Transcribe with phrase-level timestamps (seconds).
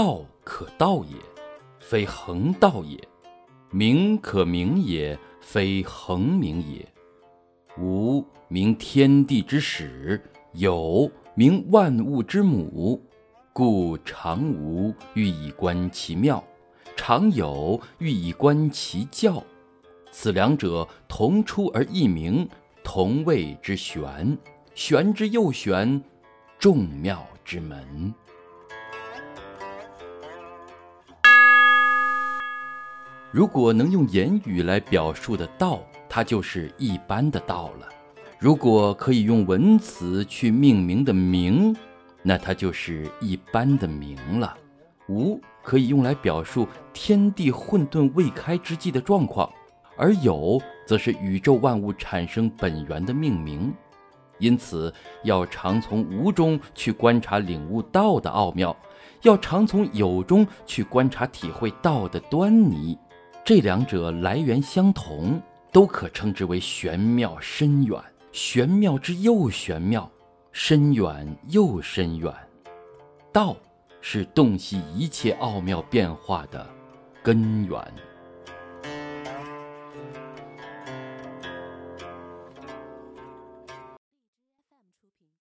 [0.00, 1.16] 道可道也，
[1.80, 2.96] 非恒道也；
[3.72, 6.86] 名可名也，非恒名也。
[7.76, 10.16] 无名，天地之始；
[10.52, 13.04] 有名，万物之母。
[13.52, 16.40] 故常无，欲以观其妙；
[16.94, 19.42] 常有，欲以观其教。
[20.12, 22.48] 此两者，同出而异名，
[22.84, 24.38] 同谓之玄。
[24.76, 26.00] 玄之又玄，
[26.56, 28.14] 众妙之门。
[33.30, 37.86] 如果能用言语来表述的道，它就是一般的道了；
[38.38, 41.76] 如果可以用文词去命名的名，
[42.22, 44.56] 那它就是一般的名了。
[45.10, 49.50] 无可以用来表述天地混沌未开之际的状况，
[49.98, 53.74] 而有则是宇宙万物产生本源的命名。
[54.38, 54.90] 因此，
[55.22, 58.74] 要常从无中去观察、领悟道的奥妙，
[59.20, 62.96] 要常从有中去观察、体会道的端倪。
[63.48, 65.40] 这两者来源相同，
[65.72, 67.98] 都可称之为玄妙深远。
[68.30, 70.06] 玄妙之又玄妙。
[70.52, 72.30] 深远又深远，
[73.32, 73.56] 道
[74.02, 76.66] 是洞悉一切奥妙变化的
[77.22, 77.80] 根源。